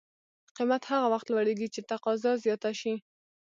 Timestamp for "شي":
2.79-2.93